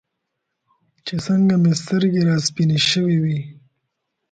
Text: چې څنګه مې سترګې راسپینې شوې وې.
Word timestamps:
چې 1.05 1.13
څنګه 1.25 1.55
مې 1.61 1.73
سترګې 1.81 2.21
راسپینې 2.29 2.79
شوې 2.89 3.17
وې. 3.23 3.39